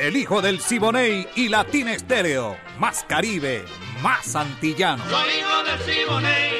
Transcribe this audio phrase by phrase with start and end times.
[0.00, 2.56] El hijo del Siboney y Latina Estéreo.
[2.78, 3.64] Más Caribe,
[4.00, 5.02] más antillano.
[5.10, 6.57] Soy hijo del Siboney,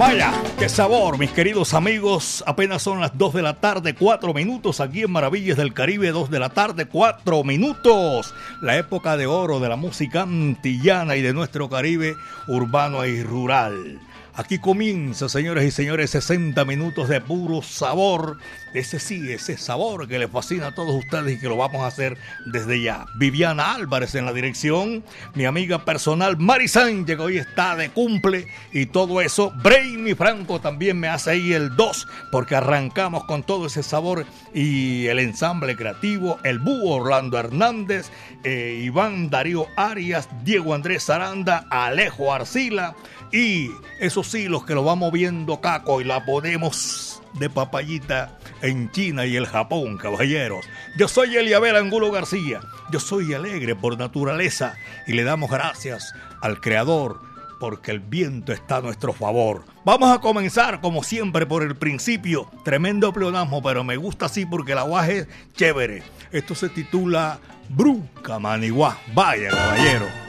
[0.00, 2.42] Vaya, qué sabor, mis queridos amigos.
[2.46, 6.30] Apenas son las 2 de la tarde, 4 minutos aquí en Maravillas del Caribe, 2
[6.30, 8.34] de la tarde, 4 minutos.
[8.62, 12.14] La época de oro de la música antillana y de nuestro Caribe
[12.48, 14.00] urbano y rural.
[14.40, 18.38] Aquí comienza, señores y señores, 60 minutos de puro sabor.
[18.72, 21.88] Ese sí, ese sabor que les fascina a todos ustedes y que lo vamos a
[21.88, 22.16] hacer
[22.46, 23.04] desde ya.
[23.18, 28.46] Viviana Álvarez en la dirección, mi amiga personal Mari Sánchez, que hoy está de cumple
[28.72, 29.52] y todo eso.
[29.62, 35.06] Brainy Franco también me hace ahí el 2, porque arrancamos con todo ese sabor y
[35.08, 38.10] el ensamble creativo, el búho Orlando Hernández,
[38.44, 42.96] eh, Iván Darío Arias, Diego Andrés Aranda, Alejo Arcila
[43.32, 48.90] y esos sí, los que lo vamos viendo caco y la ponemos de papayita en
[48.90, 50.64] China y el Japón, caballeros.
[50.98, 52.60] Yo soy Eliabel Angulo García.
[52.90, 54.74] Yo soy alegre por naturaleza
[55.06, 57.20] y le damos gracias al Creador
[57.60, 59.64] porque el viento está a nuestro favor.
[59.84, 62.50] Vamos a comenzar como siempre por el principio.
[62.64, 66.02] Tremendo pleonasmo, pero me gusta así porque el aguaje es chévere.
[66.32, 67.38] Esto se titula
[67.68, 68.98] Bruca Maniguá.
[69.14, 70.19] Vaya, caballero.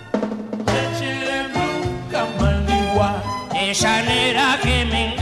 [3.73, 5.20] sanera que me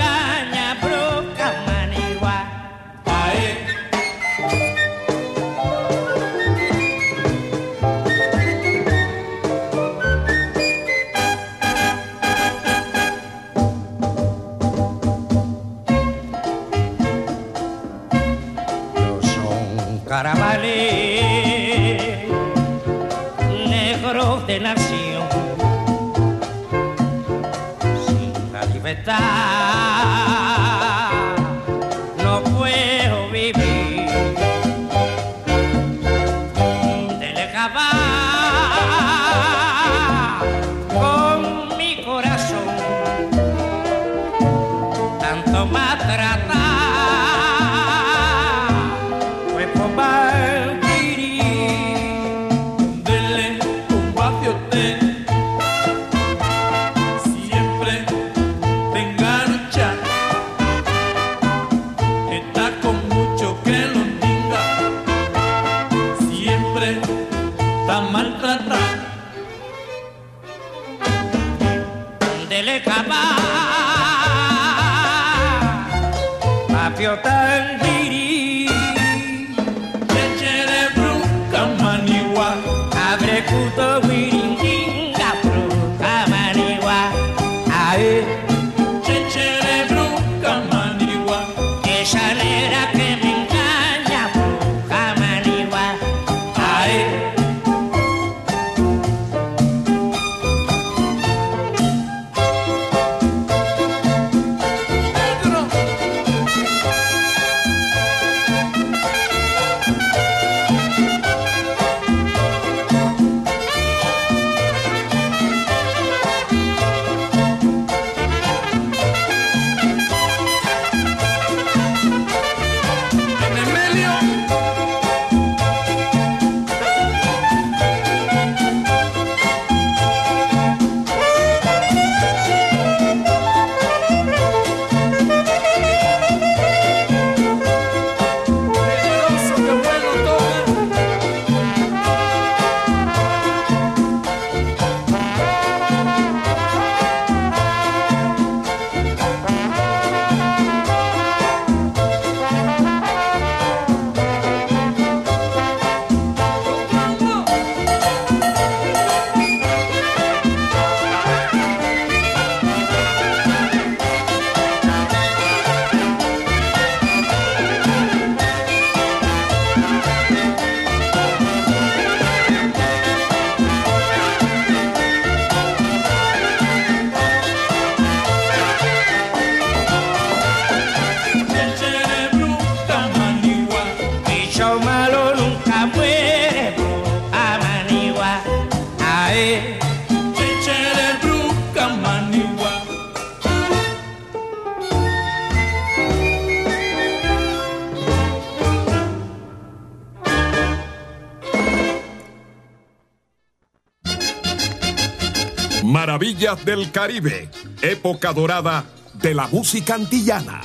[206.09, 207.49] Maravillas del Caribe,
[207.83, 208.83] época dorada
[209.13, 210.59] de la música antillana.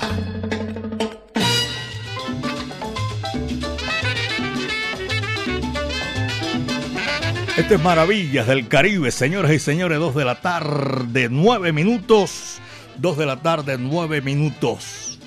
[7.58, 12.58] Este es Maravillas del Caribe, señoras y señores, dos de la tarde, nueve minutos.
[12.96, 15.18] Dos de la tarde, nueve minutos.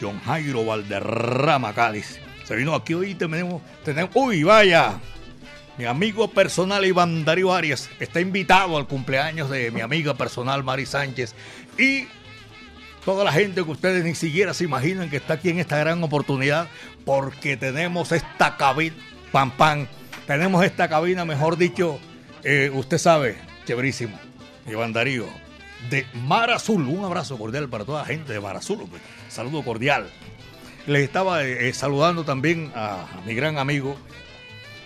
[0.00, 2.18] John Jairo Valderrama Cádiz.
[2.44, 4.10] Se vino aquí hoy tenemos, tenemos.
[4.14, 4.98] Uy, vaya.
[5.78, 10.86] Mi amigo personal Iván Darío Arias está invitado al cumpleaños de mi amiga personal Mari
[10.86, 11.36] Sánchez.
[11.78, 12.08] Y
[13.04, 16.02] toda la gente que ustedes ni siquiera se imaginan que está aquí en esta gran
[16.02, 16.68] oportunidad,
[17.04, 18.96] porque tenemos esta cabina,
[19.30, 19.86] pam pam,
[20.26, 22.00] tenemos esta cabina, mejor dicho,
[22.42, 24.18] eh, usted sabe, chéverísimo,
[24.66, 25.26] Iván Darío,
[25.90, 26.88] de Mar Azul.
[26.88, 28.84] Un abrazo cordial para toda la gente de Mar Azul,
[29.28, 30.10] saludo cordial.
[30.88, 33.96] Les estaba eh, eh, saludando también a mi gran amigo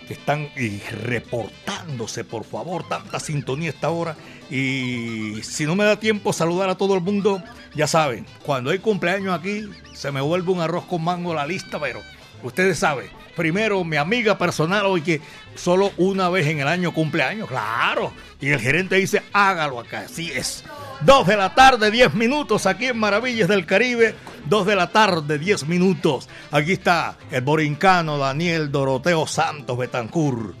[0.07, 0.49] que están
[0.91, 4.15] reportándose, por favor, tanta sintonía esta hora.
[4.49, 7.41] Y si no me da tiempo saludar a todo el mundo,
[7.75, 11.79] ya saben, cuando hay cumpleaños aquí, se me vuelve un arroz con mango la lista,
[11.79, 12.01] pero
[12.43, 15.21] ustedes saben, primero mi amiga personal hoy que
[15.55, 18.11] solo una vez en el año cumpleaños, claro.
[18.39, 20.63] Y el gerente dice, hágalo acá, así es.
[21.01, 24.15] Dos de la tarde, diez minutos aquí en Maravillas del Caribe.
[24.45, 26.29] Dos de la tarde, diez minutos.
[26.51, 30.55] Aquí está el borincano Daniel Doroteo Santos Betancur.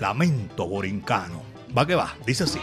[0.00, 1.42] Lamento borincano.
[1.76, 2.58] Va que va, dice así.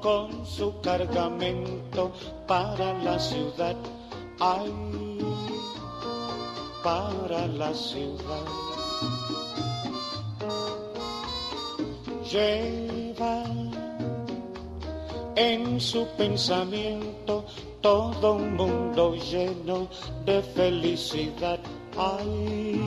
[0.00, 2.12] Con su cargamento
[2.46, 3.76] para la ciudad.
[4.38, 4.72] Ay,
[6.82, 8.46] para la ciudad.
[12.30, 13.44] Lleva
[15.36, 17.44] en su pensamiento
[17.80, 19.88] todo un mundo lleno
[20.24, 21.58] de felicidad.
[21.96, 22.80] Ay,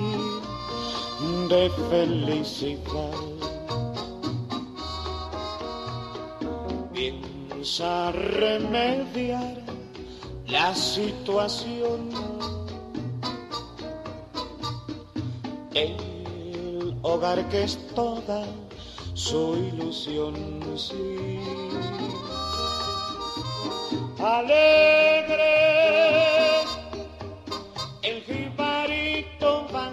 [1.50, 3.33] de felicidad.
[7.76, 9.56] Piensa remediar
[10.46, 12.12] la situación.
[15.74, 18.46] El hogar que es toda
[19.16, 20.36] su ilusión,
[20.78, 21.40] sí.
[24.20, 25.42] Alegre,
[28.04, 29.90] el jibarito va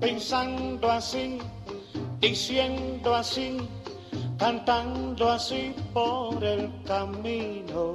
[0.00, 1.38] pensando así,
[2.18, 3.56] diciendo así,
[4.38, 7.94] cantando así por el camino.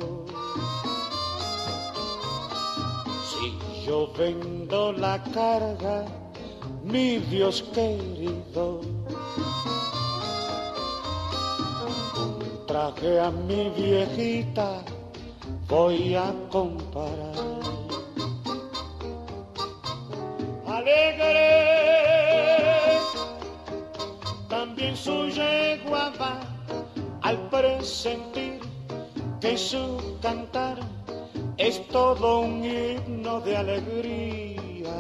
[3.30, 6.06] Si yo vendo la carga,
[6.84, 8.82] mi Dios querido,
[12.68, 14.84] traje a mi viejita
[15.68, 17.34] voy a comparar.
[20.68, 21.63] Alegre,
[25.04, 26.40] su yegua va
[27.24, 28.60] al presentir
[29.42, 30.78] que su cantar
[31.58, 35.00] es todo un himno de alegría.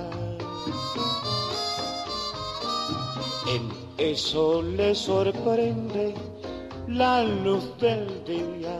[3.55, 3.63] En
[3.97, 6.13] eso le sorprende
[6.87, 8.77] la luz del día.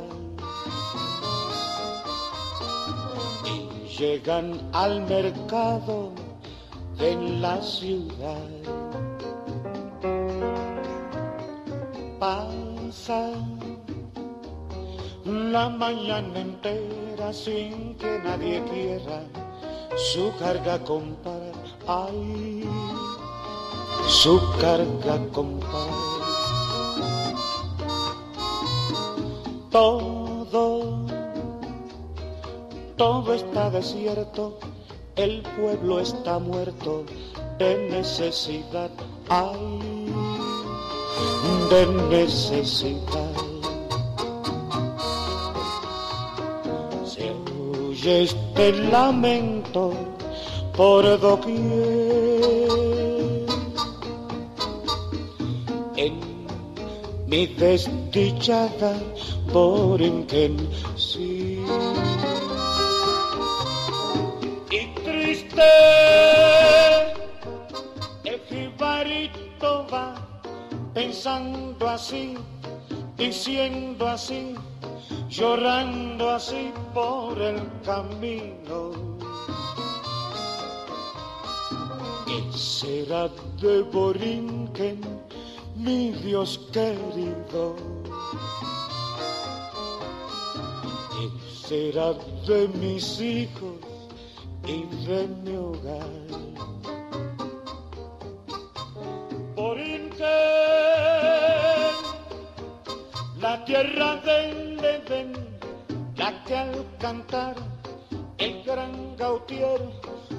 [3.54, 6.12] Y llegan al mercado
[7.00, 9.03] en la ciudad.
[12.24, 13.32] Pasa
[15.26, 19.20] la mañana entera sin que nadie quiera
[19.98, 21.52] su carga comprar.
[21.86, 22.64] Ay,
[24.08, 25.98] su carga comprar.
[29.70, 31.06] Todo,
[32.96, 34.60] todo está desierto
[35.16, 37.04] el pueblo está muerto
[37.60, 38.90] de necesidad,
[39.30, 39.93] ay,
[41.70, 43.36] de necesidad.
[47.06, 47.32] Se
[47.90, 49.94] oye este lamento
[50.76, 51.54] por doquier.
[55.96, 56.20] En
[57.28, 58.94] mi desdichada
[59.52, 60.58] Borinquen,
[60.96, 61.60] sí.
[64.72, 65.62] y triste
[68.24, 70.23] el jibarito va
[70.94, 72.36] pensando así,
[73.18, 74.56] diciendo así,
[75.30, 78.92] llorando así por el camino.
[82.26, 83.30] ¿Qué será
[83.62, 85.02] de Borinquen,
[85.76, 87.76] mi Dios querido?
[91.12, 92.14] ¿Qué será
[92.48, 93.78] de mis hijos
[94.66, 96.73] y de mi hogar?
[103.64, 105.34] La tierra del Edén,
[106.18, 107.56] la que al cantar
[108.38, 109.80] el gran Gautier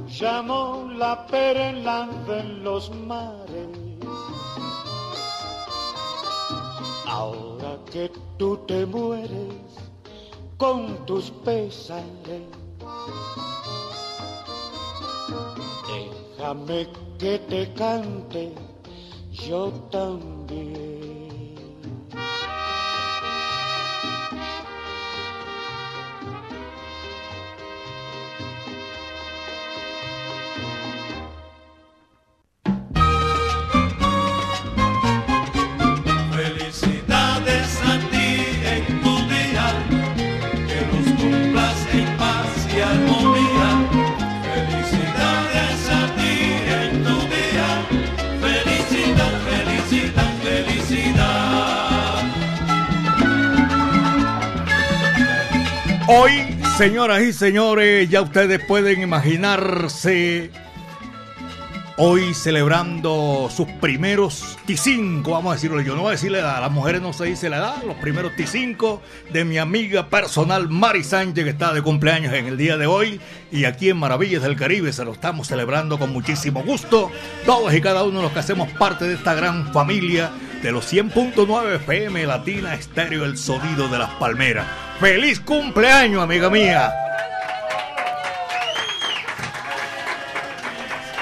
[0.06, 3.68] llamó la perla de los mares.
[7.06, 9.54] Ahora que tú te mueres
[10.58, 12.42] con tus pesares,
[16.36, 16.88] déjame
[17.18, 18.52] que te cante
[19.32, 20.93] yo también.
[56.06, 56.32] Hoy,
[56.76, 60.50] señoras y señores, ya ustedes pueden imaginarse
[61.96, 65.80] hoy celebrando sus primeros T5, vamos a decirlo.
[65.80, 67.82] Yo no voy a decir la edad, a las mujeres no se dice la edad,
[67.86, 69.00] los primeros T5
[69.32, 73.18] de mi amiga personal Mari Sánchez, que está de cumpleaños en el día de hoy.
[73.50, 77.10] Y aquí en Maravillas del Caribe se lo estamos celebrando con muchísimo gusto.
[77.46, 80.30] Todos y cada uno de los que hacemos parte de esta gran familia
[80.62, 84.83] de los 100.9 FM Latina Estéreo, el sonido de las palmeras.
[85.00, 86.92] ¡Feliz cumpleaños, amiga mía!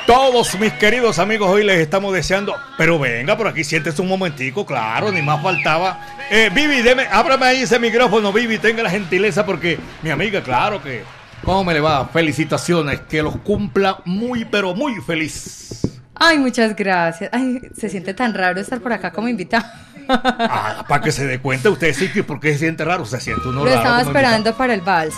[0.07, 4.67] Todos mis queridos amigos, hoy les estamos deseando, pero venga por aquí, siéntese un momentico,
[4.67, 6.01] claro, ni más faltaba.
[6.31, 10.83] Eh, Vivi, deme, ábrame ahí ese micrófono, Vivi, tenga la gentileza porque mi amiga, claro
[10.83, 11.03] que,
[11.43, 12.07] ¿cómo me le va?
[12.09, 15.92] Felicitaciones, que los cumpla muy, pero muy feliz.
[16.15, 17.31] Ay, muchas gracias.
[17.33, 19.65] Ay, se siente tan raro estar por acá como invitado.
[20.09, 23.21] Ah, para que se dé cuenta usted sí que por qué se siente raro, se
[23.21, 23.77] siente uno Lo raro.
[23.79, 25.15] estaba como esperando para el vals.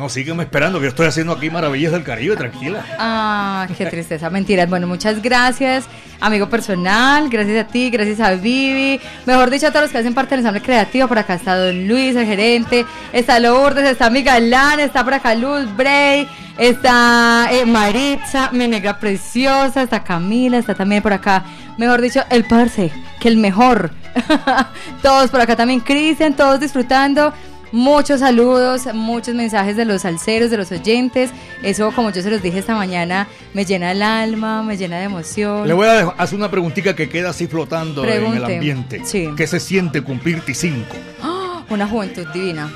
[0.00, 2.82] No, sígueme esperando, que yo estoy haciendo aquí Maravillas del Caribe, tranquila.
[2.98, 4.66] Ah, qué tristeza, mentiras.
[4.66, 5.84] Bueno, muchas gracias,
[6.20, 7.28] amigo personal.
[7.28, 8.98] Gracias a ti, gracias a Vivi.
[9.26, 11.06] Mejor dicho, a todos los que hacen parte del ensamble creativo.
[11.06, 12.86] Por acá está Don Luis, el gerente.
[13.12, 16.26] Está Lourdes, está mi galán, está por acá Luz, Bray.
[16.56, 19.82] Está eh, Maritza, mi negra preciosa.
[19.82, 21.44] Está Camila, está también por acá.
[21.76, 22.90] Mejor dicho, el parce,
[23.20, 23.90] que el mejor.
[25.02, 27.34] todos por acá también, Cristian, todos disfrutando.
[27.72, 31.30] Muchos saludos, muchos mensajes de los salseros, de los oyentes.
[31.62, 35.04] Eso, como yo se los dije esta mañana, me llena el alma, me llena de
[35.04, 35.68] emoción.
[35.68, 39.02] Le voy a dejar- hacer una preguntita que queda así flotando en el ambiente.
[39.04, 39.28] Sí.
[39.36, 40.84] ¿Qué se siente cumplir T5?
[41.22, 41.62] ¡Ah!
[41.68, 42.68] Una juventud divina.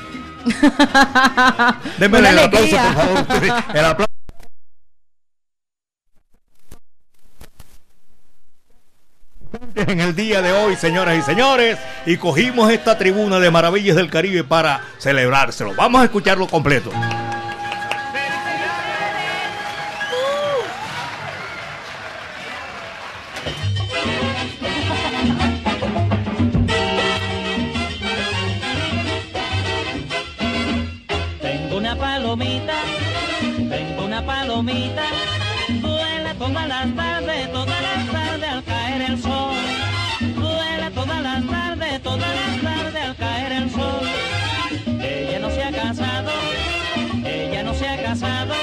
[1.98, 3.64] Denme Una el aplauso, por favor.
[3.74, 4.13] El aplauso.
[9.76, 14.10] En el día de hoy, señoras y señores, y cogimos esta tribuna de Maravillas del
[14.10, 15.74] Caribe para celebrárselo.
[15.74, 16.90] Vamos a escucharlo completo.
[31.40, 32.74] Tengo una palomita,
[33.68, 35.02] tengo una palomita,
[36.68, 37.93] las tardes al
[38.94, 39.54] caer el sol.
[40.36, 44.06] Vuela todas las tardes, todas las tardes al caer el sol.
[45.00, 46.30] Ella no se ha casado,
[47.24, 48.54] ella no se ha casado.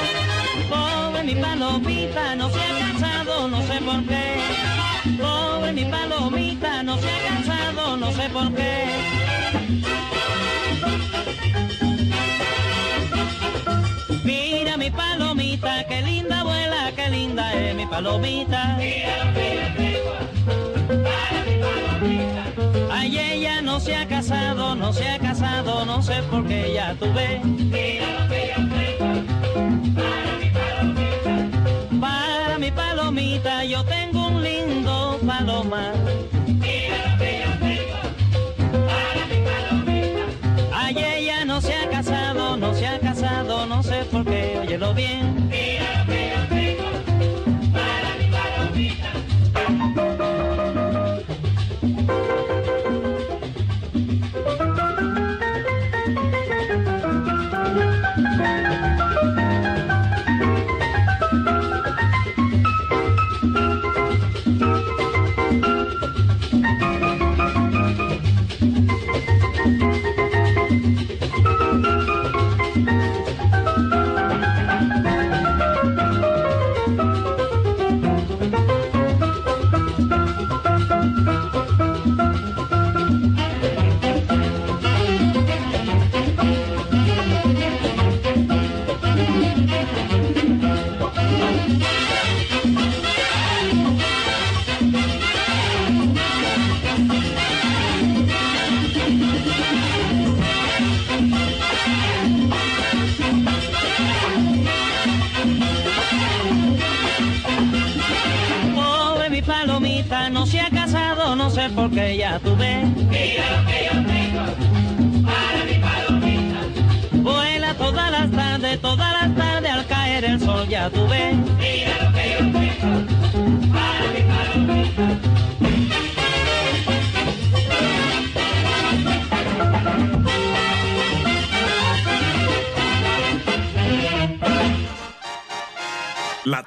[0.70, 4.40] Pobre mi palomita, no se ha casado, no sé por qué.
[5.20, 8.72] Pobre mi palomita, no se ha casado, no sé por qué.
[14.24, 18.78] Mira mi palomita, qué linda abuela, qué linda es mi palomita.
[22.92, 26.96] Ay, ella no se ha casado, no se ha casado, no sé por qué ya
[26.96, 27.42] tuve.
[32.00, 35.94] Para mi palomita yo tengo un lindo palomar.
[40.74, 44.96] Ay, ella no se ha casado, no se ha casado, no sé por qué, óyelo
[44.96, 45.31] bien.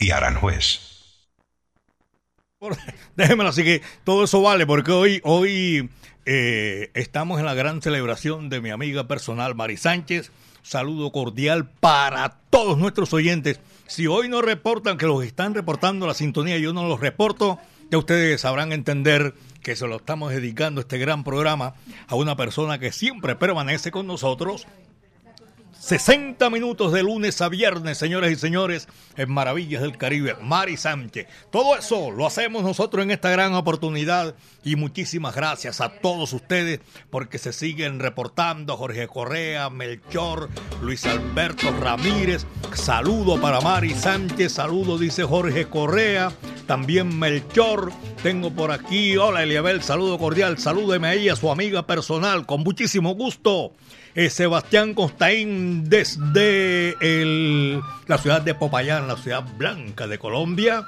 [0.00, 0.80] Y Aranjuez.
[3.16, 5.90] Déjemelo así que todo eso vale porque hoy, hoy
[6.24, 10.30] eh, estamos en la gran celebración de mi amiga personal Mari Sánchez.
[10.62, 13.60] Saludo cordial para todos nuestros oyentes.
[13.88, 17.58] Si hoy no reportan que los están reportando la sintonía y yo no los reporto,
[17.90, 21.74] ya ustedes sabrán entender que se lo estamos dedicando este gran programa
[22.06, 24.66] a una persona que siempre permanece con nosotros
[25.82, 30.36] 60 minutos de lunes a viernes, señores y señores, en Maravillas del Caribe.
[30.40, 31.26] Mari Sánchez.
[31.50, 36.78] Todo eso lo hacemos nosotros en esta gran oportunidad y muchísimas gracias a todos ustedes
[37.10, 38.76] porque se siguen reportando.
[38.76, 40.50] Jorge Correa, Melchor,
[40.82, 42.46] Luis Alberto Ramírez.
[42.74, 44.52] Saludo para Mari Sánchez.
[44.52, 46.30] Saludo, dice Jorge Correa.
[46.68, 47.90] También Melchor.
[48.22, 49.16] Tengo por aquí.
[49.16, 50.58] Hola Eliabel, saludo cordial.
[50.58, 53.72] Salúdeme a ella, su amiga personal, con muchísimo gusto.
[54.14, 56.96] Eh, Sebastián Costaín desde
[58.06, 60.84] la ciudad de Popayán, la ciudad blanca de Colombia.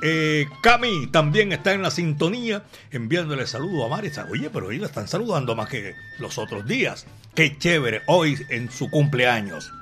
[0.00, 2.62] Eh, Cami también está en la sintonía,
[2.92, 4.28] enviándole saludo a Marisa.
[4.30, 7.06] Oye, pero hoy la están saludando más que los otros días.
[7.34, 9.72] Qué chévere, hoy en su cumpleaños.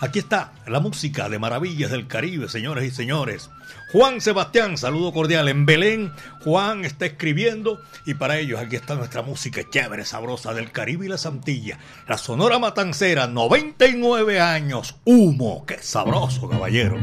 [0.00, 3.48] Aquí está la música de Maravillas del Caribe, señores y señores.
[3.92, 6.12] Juan Sebastián, saludo cordial en Belén.
[6.44, 11.08] Juan está escribiendo y para ellos aquí está nuestra música chévere, sabrosa del Caribe y
[11.10, 11.78] la Santilla.
[12.08, 16.96] La Sonora Matancera, 99 años, humo, qué sabroso, caballero.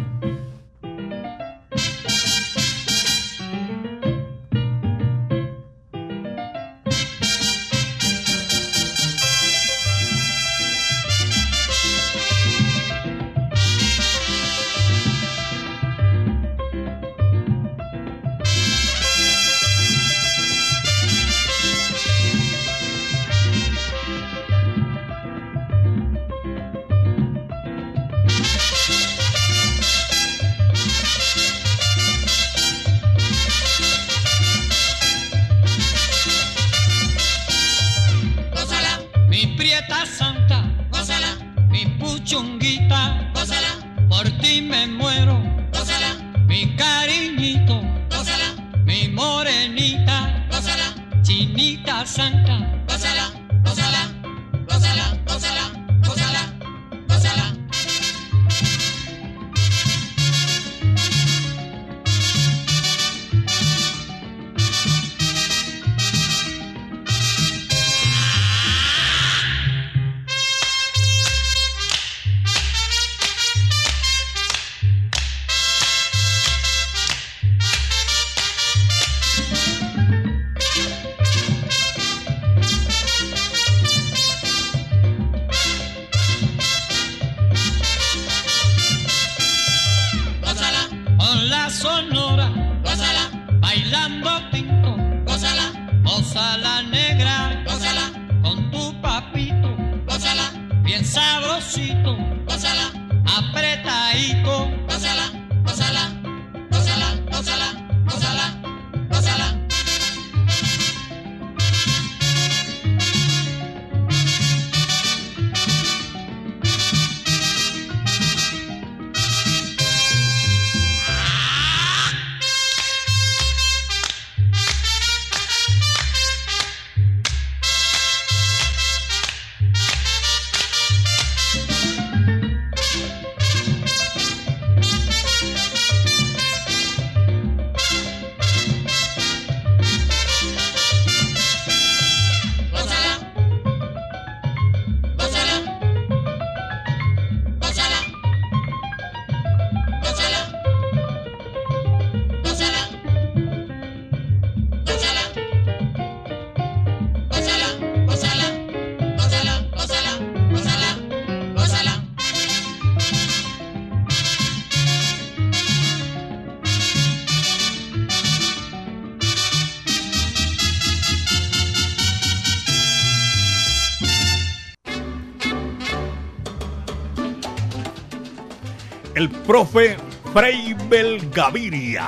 [179.50, 179.98] Profe
[180.32, 182.08] Freibel Gaviria.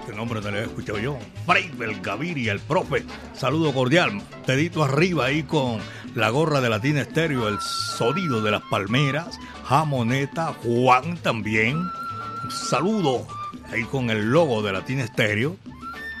[0.00, 1.16] Este nombre no lo he escuchado yo.
[1.46, 3.04] Freibel Gaviria, el profe.
[3.34, 4.20] Saludo cordial.
[4.48, 5.78] Dedito arriba ahí con
[6.16, 9.38] la gorra de Latina Estéreo, el sonido de las palmeras.
[9.64, 11.80] Jamoneta, Juan también.
[12.50, 13.28] Saludo
[13.70, 15.56] ahí con el logo de Latina Estéreo.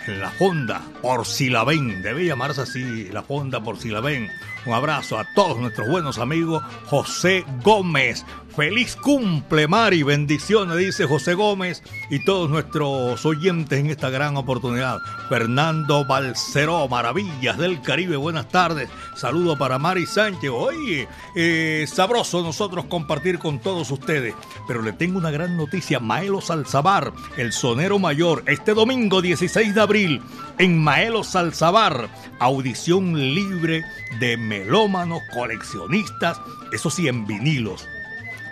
[0.06, 2.02] En la Honda, por si la ven.
[2.02, 4.30] Debe llamarse así, la Honda por si la ven.
[4.64, 6.62] Un abrazo a todos nuestros buenos amigos.
[6.86, 10.02] José Gómez, Feliz cumple, Mari.
[10.02, 14.98] Bendiciones, dice José Gómez y todos nuestros oyentes en esta gran oportunidad.
[15.30, 18.90] Fernando Balceró, Maravillas del Caribe, buenas tardes.
[19.16, 20.50] Saludo para Mari Sánchez.
[20.50, 24.34] Oye, eh, sabroso nosotros compartir con todos ustedes.
[24.68, 25.98] Pero le tengo una gran noticia.
[25.98, 30.20] Maelo Salzabar, el sonero mayor, este domingo 16 de abril
[30.58, 33.82] en Maelo Salsabar, audición libre
[34.20, 36.38] de melómanos, coleccionistas,
[36.70, 37.88] eso sí, en vinilos.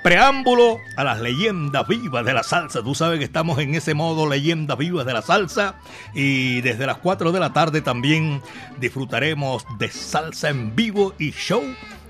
[0.03, 2.83] Preámbulo a las leyendas vivas de la salsa.
[2.83, 5.75] Tú sabes que estamos en ese modo leyendas vivas de la salsa.
[6.15, 8.41] Y desde las 4 de la tarde también
[8.79, 11.63] disfrutaremos de salsa en vivo y show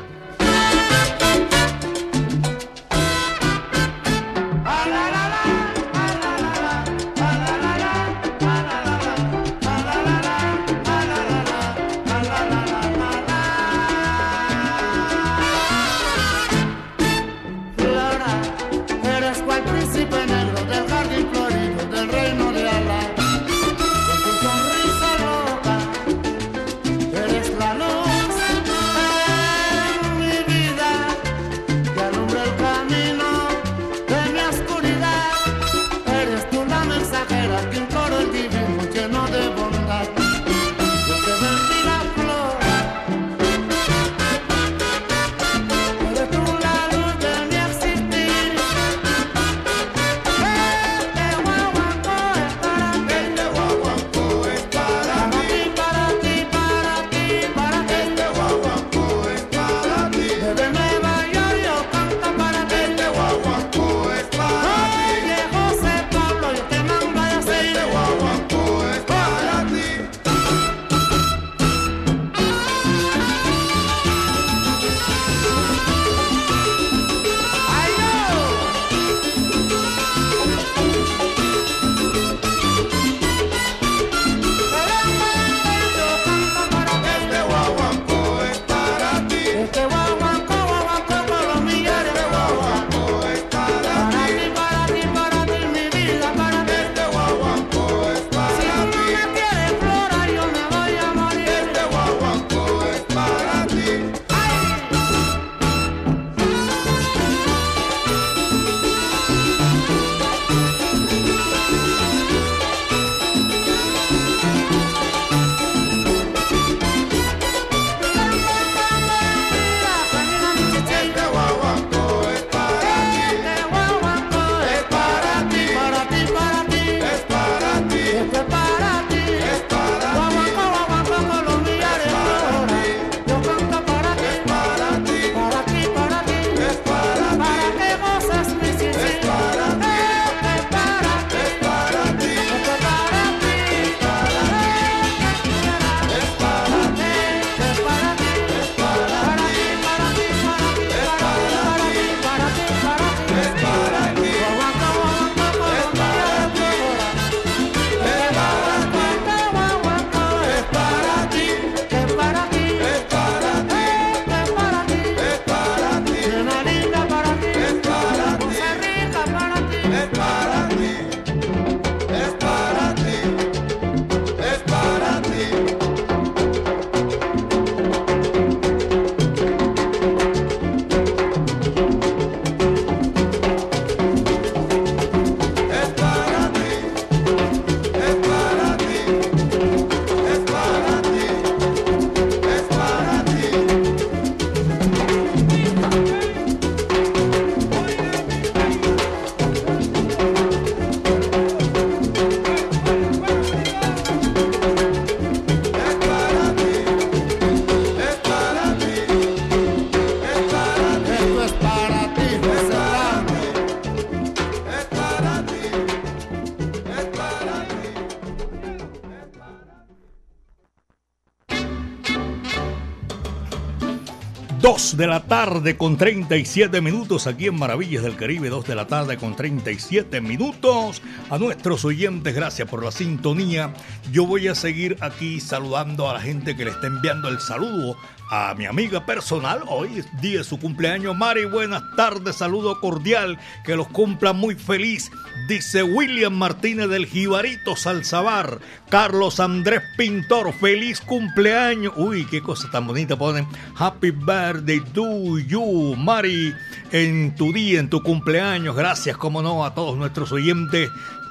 [224.94, 228.87] 2 de la tarde con 37 minutos aquí en Maravillas del Caribe, 2 de la
[228.87, 231.02] tarde con 37 minutos.
[231.30, 233.74] A nuestros oyentes, gracias por la sintonía.
[234.12, 237.96] Yo voy a seguir aquí saludando a la gente que le está enviando el saludo
[238.35, 239.62] a mi amiga personal.
[239.68, 241.16] Hoy es día de su cumpleaños.
[241.16, 245.11] Mari, buenas tardes, saludo cordial, que los cumpla muy feliz.
[245.49, 248.59] Dice William Martínez del Jibarito Salzabar.
[248.88, 251.92] Carlos Andrés Pintor, feliz cumpleaños.
[251.97, 253.47] Uy, qué cosa tan bonita ponen.
[253.79, 256.53] Happy birthday to you, Mari,
[256.90, 258.75] en tu día, en tu cumpleaños.
[258.75, 260.90] Gracias, como no, a todos nuestros oyentes.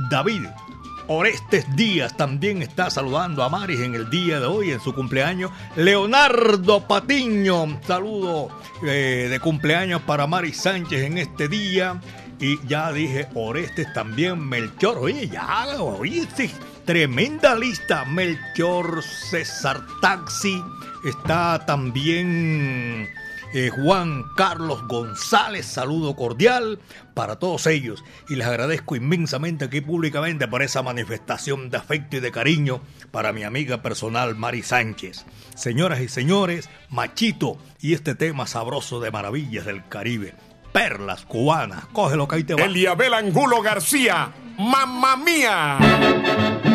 [0.10, 0.46] David
[1.08, 5.52] Orestes Díaz también está saludando a Maris en el día de hoy, en su cumpleaños.
[5.76, 8.50] Leonardo Patiño, saludo
[8.84, 12.00] eh, de cumpleaños para Maris Sánchez en este día.
[12.40, 14.98] Y ya dije, Orestes también, Melchor.
[14.98, 16.28] Oye, ya, oye,
[16.86, 18.06] tremenda lista.
[18.06, 20.62] Melchor, César Taxi,
[21.06, 23.10] está también
[23.54, 26.80] eh, Juan Carlos González, saludo cordial
[27.14, 32.20] para todos ellos y les agradezco inmensamente aquí públicamente por esa manifestación de afecto y
[32.20, 35.26] de cariño para mi amiga personal Mari Sánchez.
[35.56, 40.34] Señoras y señores, Machito y este tema sabroso de maravillas del Caribe.
[40.72, 42.64] Perlas cubanas, cógelo que ahí te va.
[42.64, 46.73] Eliabel Angulo García, mamá mía.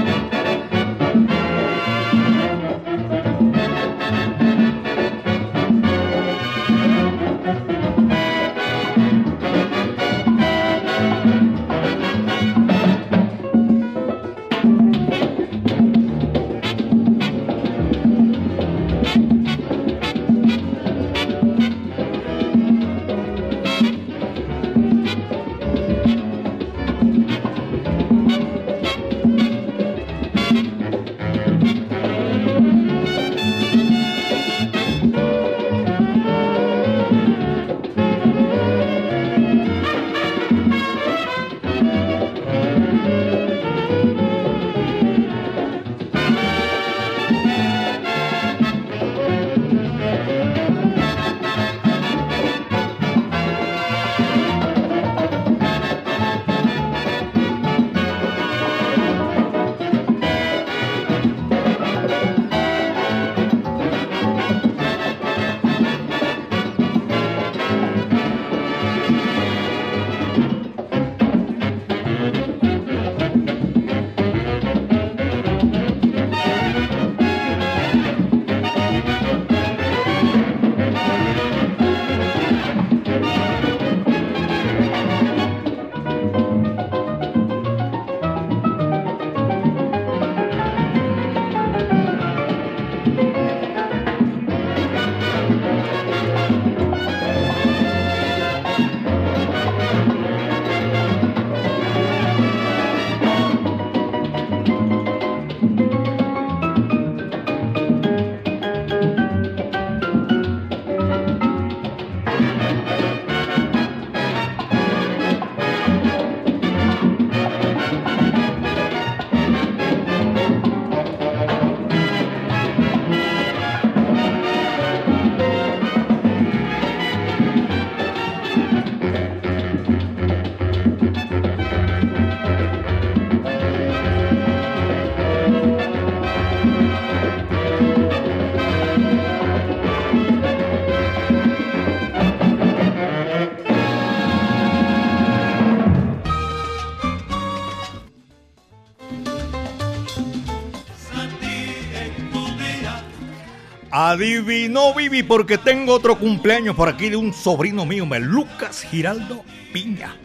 [154.08, 160.16] Adivinó Vivi porque tengo otro cumpleaños por aquí de un sobrino mío, Lucas Giraldo Piña.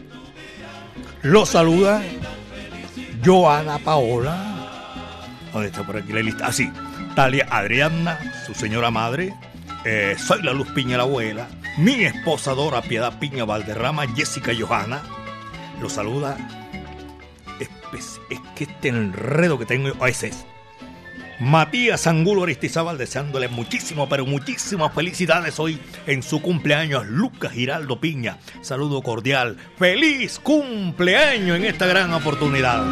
[1.20, 2.02] Lo saluda
[3.22, 4.38] Joana Paola.
[5.52, 6.46] ¿Dónde está por aquí la lista?
[6.46, 9.34] Así, ah, Talia Adriana, su señora madre.
[9.84, 11.46] Eh, soy la Luz Piña, la abuela.
[11.76, 15.02] Mi esposa Dora Piedad Piña Valderrama, Jessica Johanna.
[15.82, 16.38] Lo saluda.
[17.60, 19.92] Es, es que este enredo que tengo.
[19.98, 20.46] Oh, ese es.
[21.40, 27.06] Matías Angulo Aristizábal deseándole muchísimo, pero muchísimas felicidades hoy en su cumpleaños.
[27.06, 29.56] Lucas Giraldo Piña, saludo cordial.
[29.78, 32.84] ¡Feliz cumpleaños en esta gran oportunidad!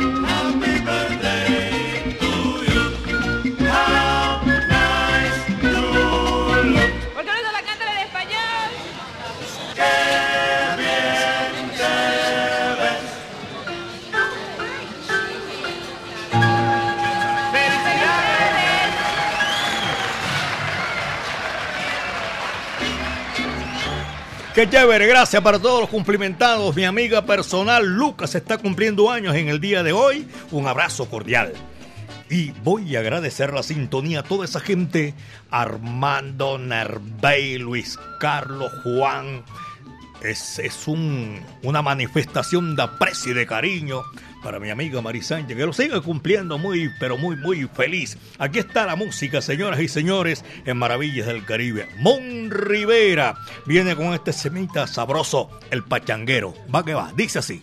[24.62, 25.08] Qué chévere.
[25.08, 26.76] Gracias para todos los cumplimentados.
[26.76, 30.28] Mi amiga personal Lucas está cumpliendo años en el día de hoy.
[30.52, 31.52] Un abrazo cordial.
[32.30, 35.14] Y voy a agradecer la sintonía a toda esa gente.
[35.50, 39.42] Armando Nervey, Luis Carlos, Juan.
[40.22, 44.02] Es, es un, una manifestación de aprecio y de cariño
[44.42, 48.18] para mi amiga Mari Sánchez, que lo siga cumpliendo muy, pero muy, muy feliz.
[48.38, 51.88] Aquí está la música, señoras y señores, en Maravillas del Caribe.
[51.98, 53.36] Mon Rivera
[53.66, 56.54] viene con este semita sabroso, el pachanguero.
[56.74, 57.62] Va que va, dice así.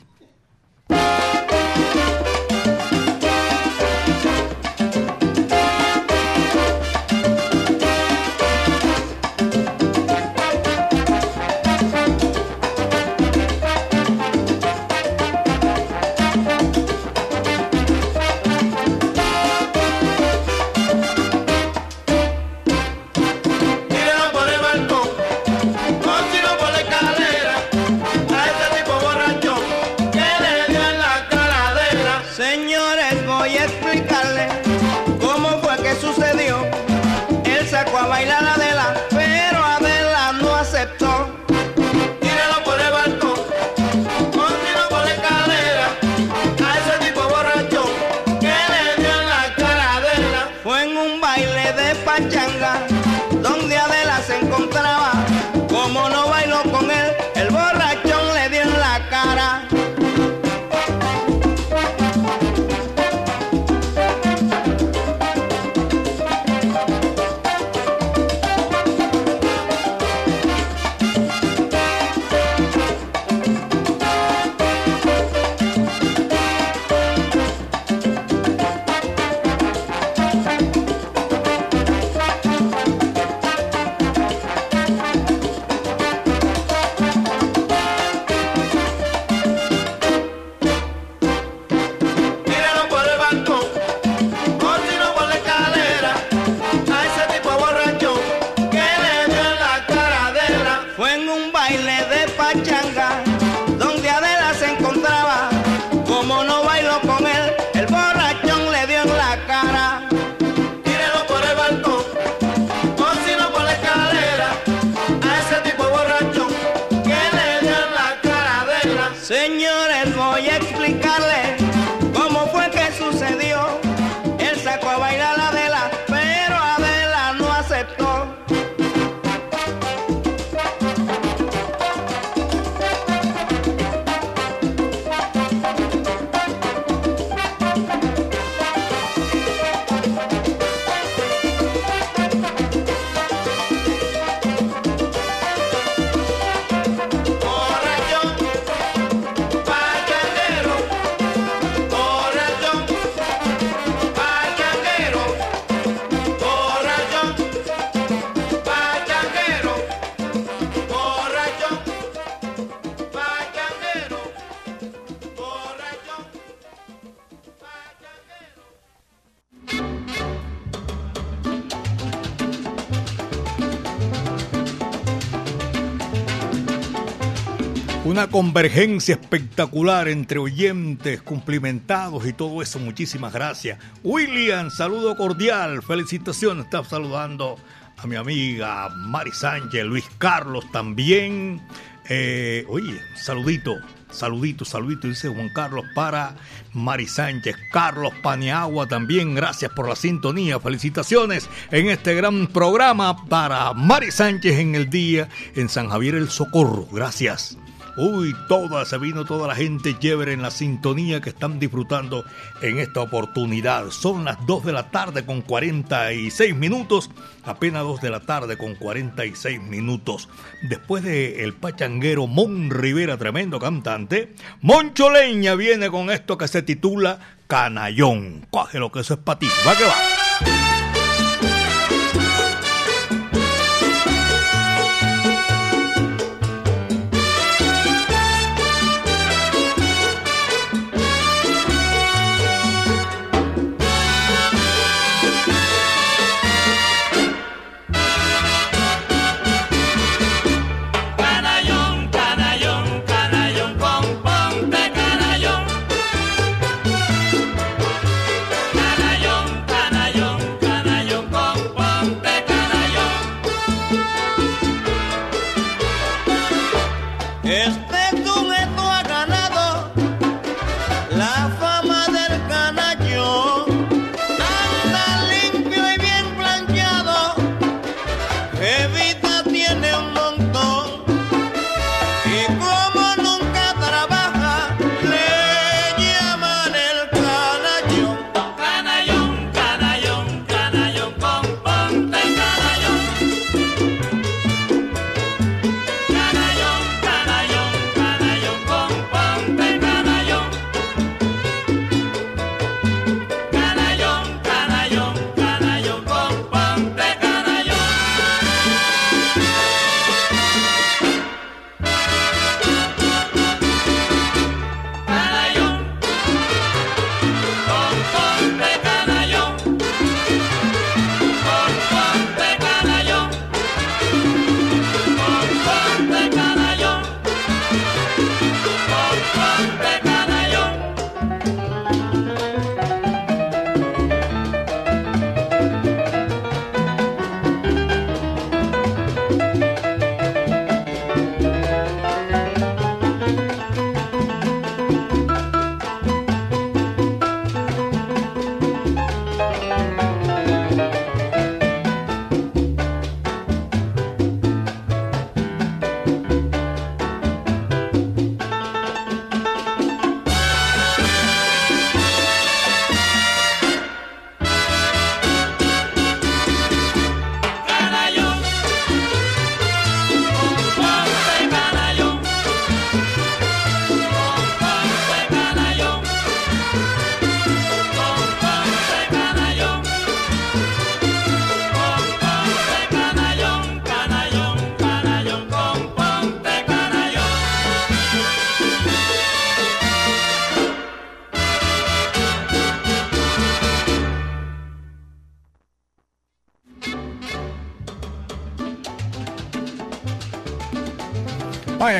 [178.27, 182.79] Convergencia espectacular entre oyentes, cumplimentados y todo eso.
[182.79, 183.79] Muchísimas gracias.
[184.03, 186.65] William, saludo cordial, felicitaciones.
[186.65, 187.57] Está saludando
[187.97, 191.61] a mi amiga Mari Sánchez, Luis Carlos también.
[192.09, 193.75] Eh, oye, saludito,
[194.09, 196.35] saludito, saludito, dice Juan Carlos para
[196.73, 203.73] Mari Sánchez, Carlos Paniagua también, gracias por la sintonía, felicitaciones en este gran programa para
[203.73, 207.57] Mari Sánchez en el día en San Javier el Socorro, gracias.
[207.97, 212.23] Uy, toda, se vino toda la gente chévere en la sintonía que están disfrutando
[212.61, 213.89] en esta oportunidad.
[213.91, 217.09] Son las 2 de la tarde con 46 minutos,
[217.43, 220.29] apenas 2 de la tarde con 46 minutos.
[220.61, 226.61] Después de el pachanguero Mon Rivera, tremendo cantante, Moncho Leña viene con esto que se
[226.61, 228.45] titula Canallón.
[228.49, 230.68] Coge lo que eso es para ti, va que va.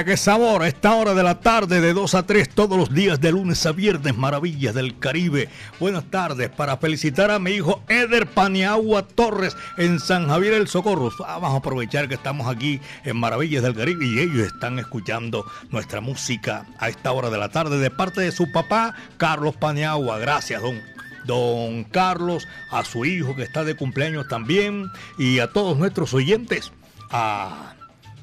[0.10, 0.64] Qué sabor.
[0.64, 3.64] A esta hora de la tarde, de 2 a 3, todos los días, de lunes
[3.68, 5.50] a viernes, maravillas del Caribe.
[5.80, 6.50] Buenas tardes.
[6.50, 11.12] Para felicitar a mi hijo Eder Paniagua Torres en San Javier el Socorro.
[11.20, 16.02] Vamos a aprovechar que estamos aquí en Maravillas del Caribe y ellos están escuchando nuestra
[16.02, 20.18] música a esta hora de la tarde de parte de su papá, Carlos Paniagua.
[20.18, 20.82] Gracias, don
[21.28, 24.90] don Carlos, a su hijo que está de cumpleaños también
[25.20, 26.72] y a todos nuestros oyentes.
[27.12, 27.76] A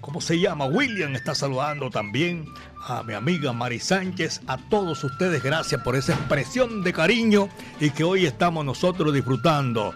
[0.06, 0.66] ¿cómo se llama?
[0.66, 2.48] William está saludando también
[2.86, 7.48] a mi amiga Mari Sánchez, a todos ustedes, gracias por esa expresión de cariño
[7.80, 9.92] y que hoy estamos nosotros disfrutando.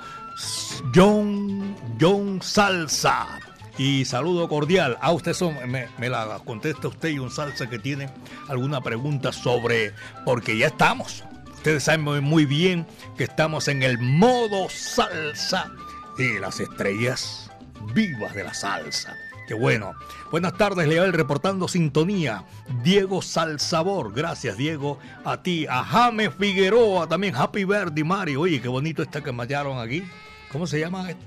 [0.92, 3.38] John, John Salsa.
[3.78, 4.98] Y saludo cordial.
[5.00, 5.32] A usted
[5.66, 8.11] me, me la contesta usted y un salsa que tiene
[8.48, 9.94] alguna pregunta sobre,
[10.24, 11.22] porque ya estamos.
[11.54, 12.84] Ustedes saben muy bien
[13.16, 15.70] que estamos en el modo salsa
[16.18, 17.48] y las estrellas
[17.94, 19.16] vivas de la salsa.
[19.51, 19.94] Qué bueno.
[20.30, 22.44] Buenas tardes, Leal, reportando sintonía.
[22.84, 25.01] Diego Salsabor, gracias, Diego.
[25.24, 28.36] A ti, a James Figueroa, también Happy Birthday, Mari.
[28.36, 30.05] Oye, qué bonito está que me hallaron aquí.
[30.53, 31.24] ¿Cómo se llama esto?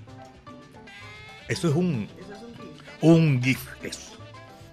[1.50, 2.08] Eso es un.
[3.02, 4.13] Un GIF, eso.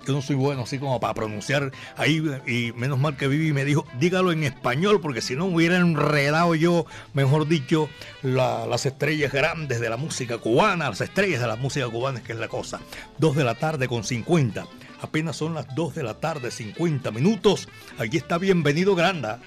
[0.07, 3.65] Yo no soy bueno así como para pronunciar ahí y menos mal que Vivi me
[3.65, 7.89] dijo, dígalo en español porque si no hubiera enredado yo, mejor dicho,
[8.23, 12.33] la- las estrellas grandes de la música cubana, las estrellas de la música cubana, que
[12.33, 12.81] es la cosa.
[13.19, 14.67] Dos de la tarde con 50.
[15.03, 17.69] Apenas son las 2 de la tarde, 50 minutos.
[17.99, 19.41] Aquí está Bienvenido Granda.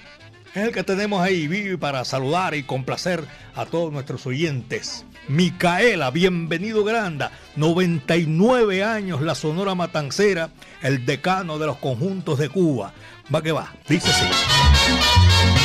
[0.56, 3.24] Es el que tenemos ahí, Vivi, para saludar y complacer
[3.56, 5.06] a todos nuestros oyentes.
[5.28, 10.50] Micaela, bienvenido Granda, 99 años, la Sonora Matancera,
[10.82, 12.94] el decano de los conjuntos de Cuba.
[13.34, 15.63] Va que va, dice así.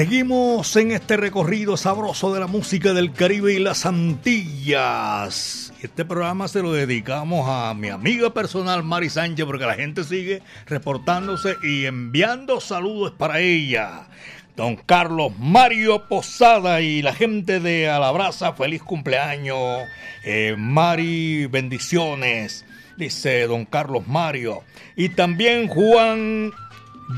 [0.00, 5.74] Seguimos en este recorrido sabroso de la música del Caribe y las Antillas.
[5.82, 10.40] Este programa se lo dedicamos a mi amiga personal Mari Sánchez porque la gente sigue
[10.64, 14.08] reportándose y enviando saludos para ella.
[14.56, 19.82] Don Carlos Mario Posada y la gente de Alabraza, feliz cumpleaños.
[20.24, 22.64] Eh, Mari, bendiciones.
[22.96, 24.62] dice don Carlos Mario.
[24.96, 26.52] Y también Juan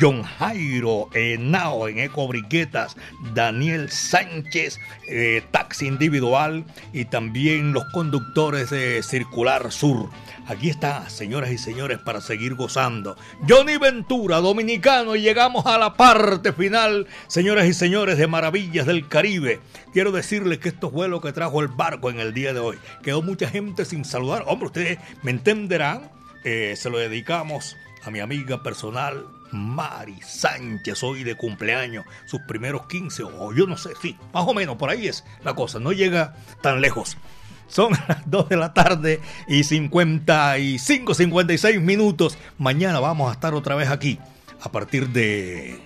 [0.01, 2.97] John Jairo Henao en Eco Briquetas,
[3.35, 4.79] Daniel Sánchez,
[5.09, 10.09] eh, Taxi Individual y también los conductores de Circular Sur.
[10.47, 13.17] Aquí está, señoras y señores, para seguir gozando.
[13.49, 19.07] Johnny Ventura, dominicano, y llegamos a la parte final, señoras y señores, de Maravillas del
[19.07, 19.61] Caribe.
[19.93, 22.79] Quiero decirles que esto fue lo que trajo el barco en el día de hoy.
[23.03, 24.45] Quedó mucha gente sin saludar.
[24.47, 26.11] Hombre, ustedes me entenderán.
[26.45, 32.87] Eh, se lo dedicamos a mi amiga personal, Mari Sánchez, hoy de cumpleaños, sus primeros
[32.87, 35.93] 15, o yo no sé, sí, más o menos, por ahí es la cosa, no
[35.93, 37.17] llega tan lejos.
[37.69, 42.37] Son las 2 de la tarde y 55, 56 minutos.
[42.59, 44.19] Mañana vamos a estar otra vez aquí
[44.61, 45.81] a partir de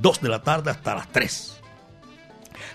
[0.00, 1.59] 2 de la tarde hasta las 3.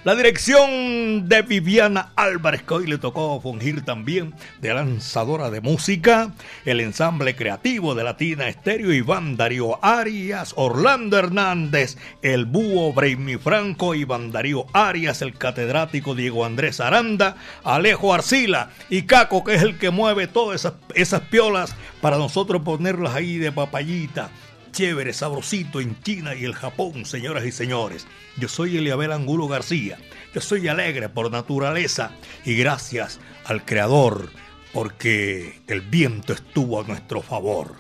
[0.06, 6.32] La dirección de Viviana Álvarez, hoy le tocó fungir también de lanzadora de música,
[6.64, 13.96] el ensamble creativo de Latina Estéreo, Iván Darío Arias, Orlando Hernández, el búho Breimi Franco,
[13.96, 19.80] Iván Darío Arias, el catedrático Diego Andrés Aranda, Alejo Arcila y Caco, que es el
[19.80, 24.30] que mueve todas esas, esas piolas para nosotros ponerlas ahí de papayita
[24.76, 28.06] chévere, sabrosito en China y el Japón, señoras y señores.
[28.36, 29.98] Yo soy Eliabel Angulo García.
[30.34, 32.12] Yo soy alegre por naturaleza
[32.44, 34.32] y gracias al Creador
[34.74, 37.76] porque el viento estuvo a nuestro favor.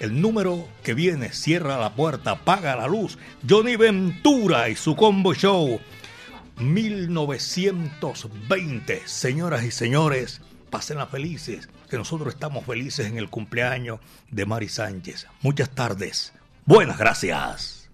[0.00, 3.18] El número que viene cierra la puerta, apaga la luz.
[3.46, 5.78] Johnny Ventura y su combo show.
[6.56, 9.02] 1920.
[9.04, 15.26] Señoras y señores, pásenla felices que nosotros estamos felices en el cumpleaños de Mari Sánchez.
[15.42, 16.32] Muchas tardes.
[16.64, 17.90] Buenas gracias.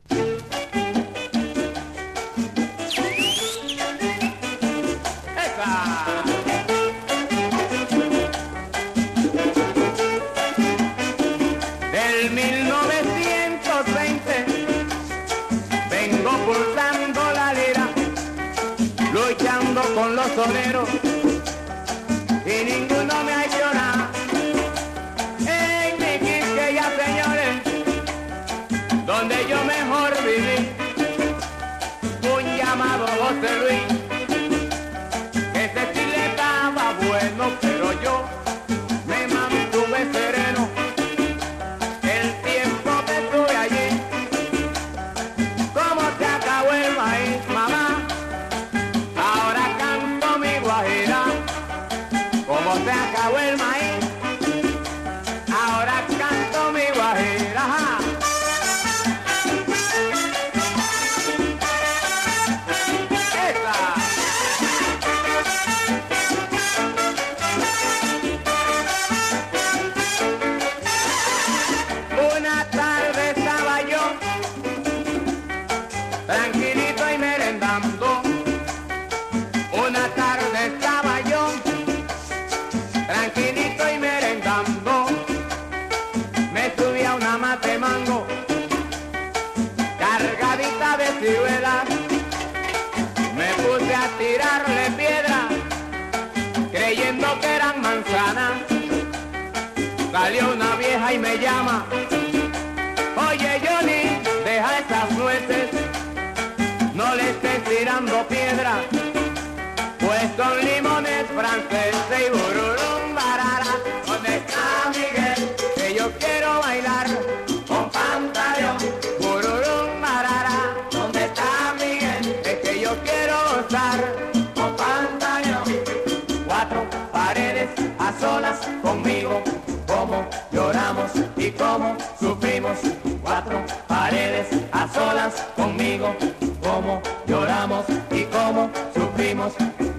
[135.99, 136.15] Conmigo.
[136.63, 139.53] Como lloramos y como sufrimos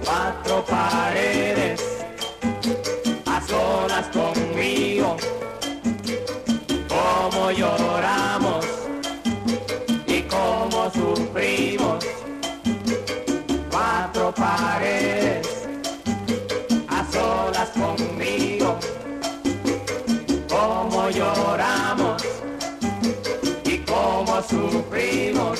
[0.05, 1.81] cuatro paredes
[3.25, 5.17] a solas conmigo.
[6.87, 8.65] Como lloramos
[10.07, 12.05] y como sufrimos
[13.71, 15.67] cuatro paredes
[16.87, 18.77] a solas conmigo.
[20.49, 22.23] Como lloramos
[23.65, 25.59] y como sufrimos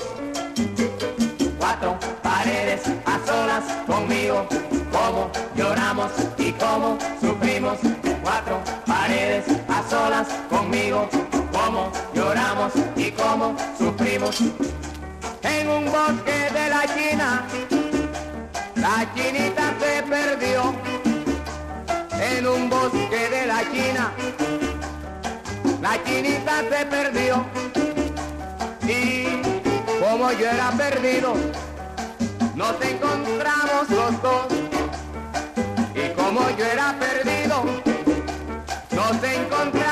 [2.39, 4.47] paredes a solas conmigo,
[4.93, 7.77] como lloramos y como sufrimos,
[8.23, 11.09] cuatro paredes a solas conmigo,
[11.51, 14.39] como lloramos y como sufrimos.
[15.43, 17.45] En un bosque de la China,
[18.75, 20.73] la chinita se perdió,
[22.21, 24.11] en un bosque de la China.
[25.81, 27.45] La chinita se perdió
[28.87, 29.25] y
[29.99, 31.33] como yo era perdido,
[32.60, 34.47] nos encontramos los dos.
[35.95, 37.64] Y como yo era perdido,
[38.91, 39.88] nos encontramos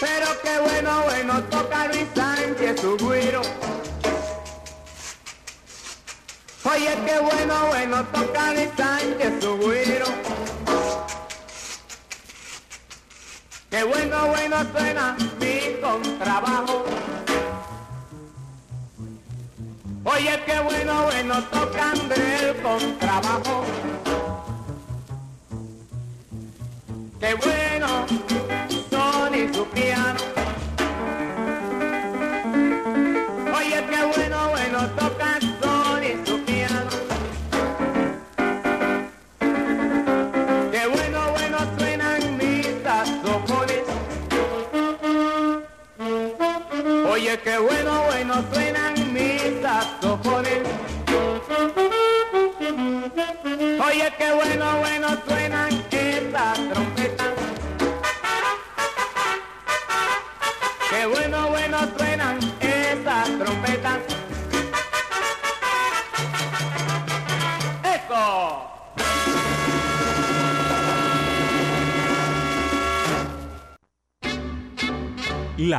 [0.00, 3.42] Pero qué bueno, bueno, toca Luis Sánchez su güiro.
[6.64, 10.06] Oye, qué bueno, bueno, toca Luis Sánchez su güiro.
[13.70, 16.84] Qué bueno, bueno suena mi contrabajo.
[20.04, 23.64] Oye, qué bueno, bueno toca André el contrabajo.
[27.20, 28.47] Qué bueno
[29.66, 30.20] piano.
[33.56, 36.90] Oye, qué bueno, bueno toca Sony su piano.
[40.70, 43.82] Qué bueno, bueno suenan mis saxofones.
[47.10, 50.62] Oye, qué bueno, bueno suenan mis saxofones.
[53.86, 55.08] Oye, qué bueno, bueno